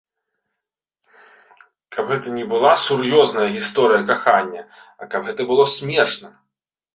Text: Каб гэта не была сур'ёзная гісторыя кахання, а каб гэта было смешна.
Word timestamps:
Каб 1.95 2.05
гэта 2.11 2.27
не 2.37 2.45
была 2.53 2.71
сур'ёзная 2.85 3.45
гісторыя 3.57 4.01
кахання, 4.09 4.65
а 5.01 5.11
каб 5.13 5.21
гэта 5.29 5.41
было 5.53 5.63
смешна. 5.77 6.29